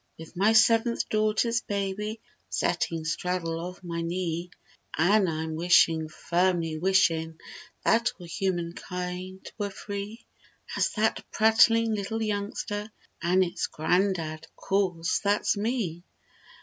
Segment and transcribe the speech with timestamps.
[0.17, 4.49] With my seventh daughter's baby Settin' 'straddle of my knee.
[4.97, 7.37] An' I'm wishin', firmly wishin'
[7.83, 10.25] That all human kind were free
[10.75, 12.89] As that prattlin' little youngster
[13.21, 16.03] An' its grandad, 'course that's me.